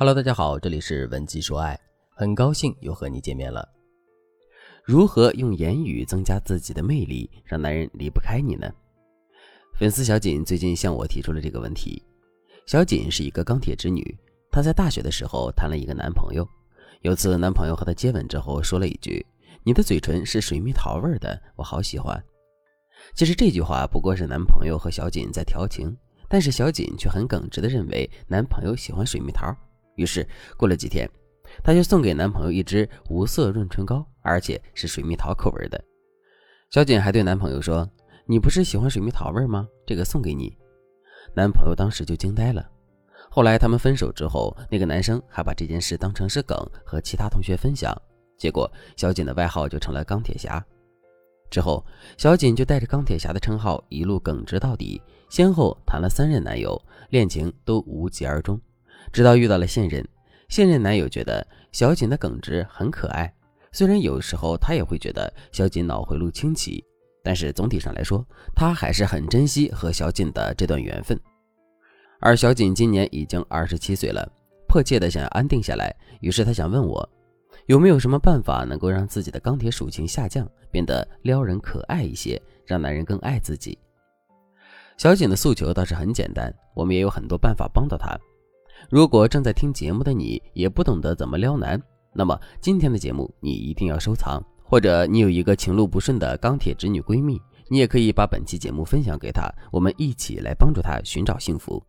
[0.00, 1.76] Hello，大家好，这里是文姬说爱，
[2.14, 3.68] 很高兴又和你见面了。
[4.84, 8.72] 如何用言语增加自己的魅力，让男人离不开你呢？
[9.76, 12.00] 粉丝小锦最近向我提出了这个问题。
[12.64, 14.16] 小锦是一个钢铁直女，
[14.52, 16.46] 她在大学的时候谈了一个男朋友。
[17.02, 19.26] 有次男朋友和她接吻之后，说了一句
[19.66, 22.22] ：“你的嘴唇是水蜜桃味的，我好喜欢。”
[23.16, 25.96] 其实这句话不过是男朋友和小锦在调情，
[26.28, 29.52] 但是小锦却很耿直的认为男朋友喜欢水蜜桃。
[29.98, 30.26] 于是
[30.56, 31.06] 过了几天，
[31.62, 35.78] 她就送给男朋友一支无色润唇膏，而且是水蜜桃口味的。
[36.70, 37.86] 小锦还对男朋友说
[38.24, 39.68] ：“你不是喜欢水蜜桃味吗？
[39.84, 40.56] 这个送给你。”
[41.34, 42.66] 男朋友当时就惊呆了。
[43.30, 47.94] 后来他们分手之后，那个男生还把这件事当成是梗和其他同学分享，
[48.38, 50.64] 结果小锦的外号就成了钢铁侠。
[51.50, 51.84] 之后，
[52.16, 58.60] 小锦就带着钢铁侠的称号一路耿直到底，先后谈了三任男友，恋情都无疾而终。
[59.12, 60.06] 直到遇到了现任，
[60.48, 63.32] 现任男友觉得小锦的耿直很可爱，
[63.72, 66.84] 虽然有时候他也会觉得小锦脑回路清奇，
[67.22, 71.18] 但是总体上来说，他还是很珍惜和小锦的这段缘分。
[72.20, 74.26] 而小锦今年已经二十七岁了，
[74.66, 77.08] 迫切的想要安定下来，于是他想问我。
[77.66, 83.78] 有没有什么办法能够让自己的钢铁属性下降，变得撩人可爱一些，让男人更爱自己？
[84.96, 88.18] 小锦的诉求倒是很简单，我们也有很多办法帮到她。
[88.90, 91.80] 如果正在听节目的你也不懂得怎么撩男，
[92.12, 101.82] 那么今天的节目你一定要收藏，或者你有一个情路不顺的钢铁直女闺蜜，你也可以把本期节目分享给她，我们一起来帮助她寻找幸福。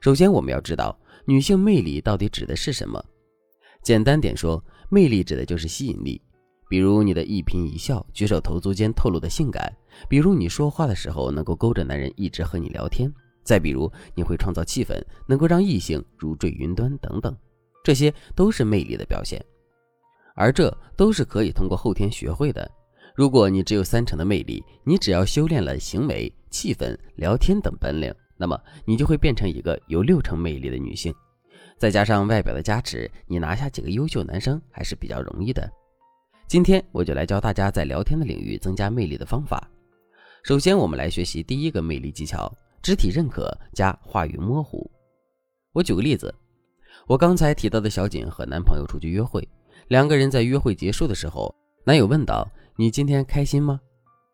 [0.00, 3.04] 首先，我们要知道女性魅力到底指的是什么？
[3.82, 4.62] 简单点说。
[4.90, 6.20] 魅力指的就是吸引力，
[6.68, 9.74] 比如你的一颦一笑、举手投足间透露的性感，
[10.08, 13.12] 比如你说话的时候能够勾着男人一直和你聊天，
[13.44, 17.36] 再比如你会创造气氛，能够让异性如坠云端等等，
[17.84, 19.44] 这些都是魅力的表现，
[20.34, 22.68] 而这都是可以通过后天学会的。
[23.14, 31.14] 如果你只有三成的魅力，你只要修炼了行为、气氛、聊天等本领，那么你就会变成一个有六成魅力的女性。
[31.78, 35.70] 再加上外表的加持，你拿下几个优秀男生还是比较容易的。
[36.48, 39.70] 今天我就来教大家在聊天的领域增加魅力的方法。
[40.42, 42.52] 首先，我们来学习第一个魅力技巧：
[42.84, 44.90] 肢体认可加话语模糊。
[45.72, 46.32] 我举个例子，
[47.06, 49.48] 我刚才提到的小景和男朋友出去约会，
[49.88, 51.54] 两个人在约会结束的时候，
[51.86, 52.46] 男友问道
[52.76, 53.80] ：“你今天开心吗？”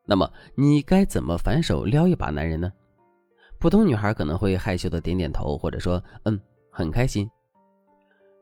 [0.05, 2.73] 那么你该怎么反手撩一把男人呢？
[3.61, 6.37] 普通女孩可能会害羞的点点头，或者说：“嗯。”
[6.73, 7.31] 很开心。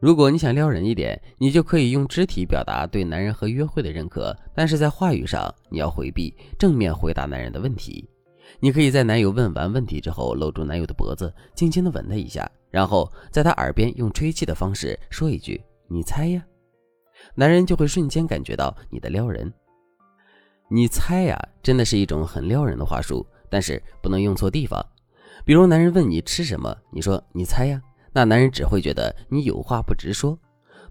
[0.01, 8.09] 如果你想撩人一点，你就可以用肢体表达对男人和约会的认可，但是在话语上你要回避，正面回答男人的问题。
[8.61, 16.45] 你可以在男友问完问题之后，搂住男友的脖子，轻轻的吻他一下，然后在他耳边用吹气的方式说一句：“你猜呀。”
[17.35, 19.53] 男人就会瞬间感觉到你的撩人。
[20.71, 24.85] 你猜呀，真的是一种很撩人的话术，但是不能用错地方。
[25.45, 27.81] 比如男人问你吃什么，你说：“你猜呀。”
[28.13, 30.39] 那男人只会觉得你有话不直说，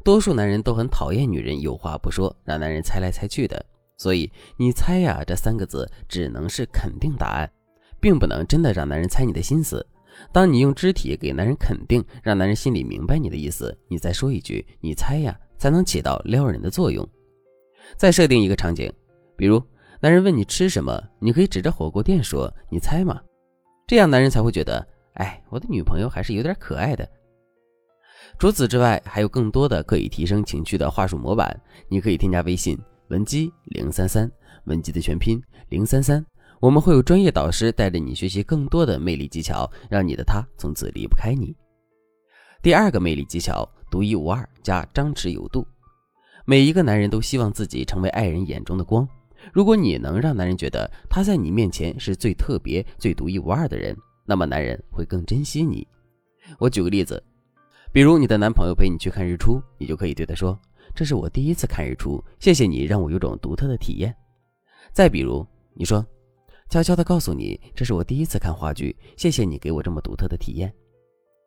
[0.03, 3.63] 多数男人都很讨厌女人有话不说，让男人猜来猜去的。
[3.97, 7.51] 所以你猜呀这三个字只能是肯定答案，
[7.99, 9.85] 并不能真的让男人猜你的心思。
[10.31, 17.07] 当你用肢体给男人肯定，让男人心里明白你的意思，你再说一句你猜呀，才能起到撩人的作用。
[17.95, 18.91] 再设定一个场景，
[19.35, 19.61] 比如
[19.99, 23.21] 男人问你吃什么，你可以指着火锅店说你猜嘛，
[23.85, 24.85] 这样男人才会觉得。
[25.13, 27.09] 哎，我的女朋友还是有点可爱的。
[28.37, 32.77] 除此之外，还有更多的可以提升情趣的话术模板，你可以添加微信
[33.09, 34.29] 文姬零三三，
[34.65, 36.25] 文姬的全拼零三三，
[36.59, 41.55] 我们会有专业导师带着你学习更多的魅力技巧，让你的他从此离不开你。
[42.61, 45.65] 第二个魅力技巧，独一无二加张弛有度。
[46.45, 49.07] 每一个男人都希望自己成为爱人眼中的光，
[49.53, 53.95] 如果你能让男人觉得他在你面前是最特别、最独一无二的人。
[54.25, 55.87] 那么男人会更珍惜你。
[56.59, 57.23] 我举个例子，
[57.93, 60.59] 比如你的男朋友陪你去看日出，你就可以对他说
[60.97, 64.11] ：“这是我第一次看日出，谢谢你让我有种独特的体验。”
[64.91, 65.45] 再比如
[65.75, 66.03] 你说
[66.69, 70.73] ：“悄悄地告诉你，这是我第一次看话剧，谢谢你给我这么独特的体验。”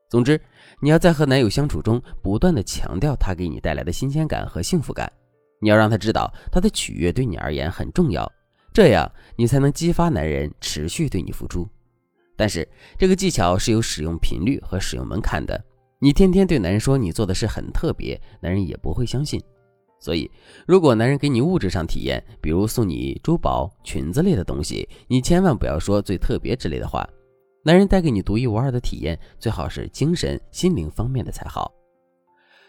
[0.08, 0.40] 总之，
[0.80, 5.12] 你要在和男友相处中不断地强调他给你带来的新鲜感和幸福感，
[5.60, 8.30] 你要让他知道他的取悦对你而言很重要，
[8.72, 11.68] 这样你才能激发男人持续对你付出。
[12.36, 15.60] 但是这个技巧是有使用频率和使用门槛的。
[16.02, 19.38] 你天天对男人说你做的事很特别，男人也不会相信。
[19.98, 20.30] 所以，
[20.66, 27.06] 如果男人给你物质上体验，比如送你珠宝、裙子类的东西，你千万不要说最特别之类的话。
[27.62, 31.70] 男人带给你独一无二的体验，最好是精神、心灵方面的才好。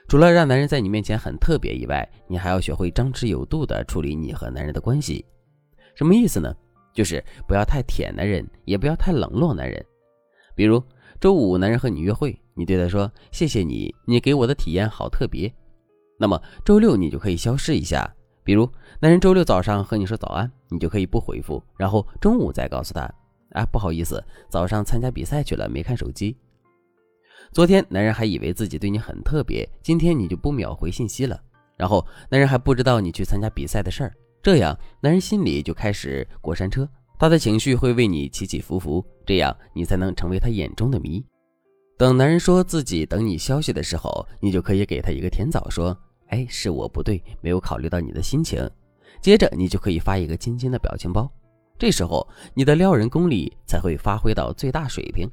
[0.10, 5.26] 除了让男人在你面前很特别以外，你还要学会张弛有度的处理你和男人的关系。
[5.96, 6.54] 什么意思呢？
[6.94, 9.86] 就是不要太舔男人，也不要太冷落男人。
[10.54, 10.84] 比如
[11.22, 15.54] 周五男人和你约会，你对他说：“谢谢你，你给我的体验好特别。”
[16.18, 18.12] 那么周六你就可以消失一下。
[18.44, 18.68] 比如
[19.00, 23.02] 男人周六早上和你说早安，你就可以不回复，然后中午再告诉他
[23.54, 26.36] ：“啊，不好意思，早上参加比赛去了，没看手机。”
[27.54, 31.40] 昨天男人还以为自己对你很特别，今天你就不秒回信息了，
[31.78, 34.14] 然后男人还不知道你去参加比赛的事儿。
[34.42, 36.90] 这样，男人心里就开始过山车，
[37.22, 41.24] 他的情绪会为你起起伏伏，这样你才能成为他眼中的谜。
[41.96, 45.96] 等男人说自己等你消息的时候，你就可以给他一个甜枣，说
[46.30, 48.68] ：“哎，是我不对，没有考虑到你的心情。”
[49.22, 51.32] 接着你就可以发一个亲亲的表情包，
[51.78, 55.30] 这时候你的撩人功力才会发挥到最大水平。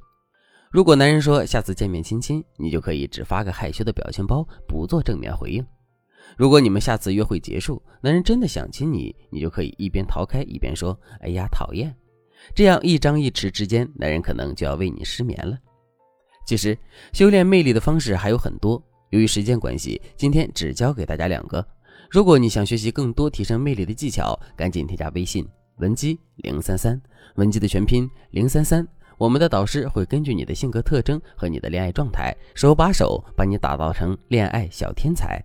[0.70, 5.66] 如果男人说下次见面亲亲，你就可以只发个害羞的表情包，不做正面回应。
[6.36, 11.94] 如果你们下次约会结束，男人真的想亲你，你就可以一边逃开一边说：“哎呀，讨厌。”
[12.54, 15.58] 这样一张一弛之间，男人可能就要为你失眠了。
[16.46, 16.78] 其实
[17.12, 21.66] 修炼魅力的方式还有很多，由于时间关系，今天只教给大家两个。
[22.10, 25.46] 如果你想学习更多提升魅力的技巧，赶紧添加微信
[25.78, 27.00] 文姬零三三，
[27.34, 28.86] 文姬的全拼零三三，
[29.18, 35.44] 我们的导师会根据你的性格特征和你的恋爱状态，手把手把你打造成恋爱小天才。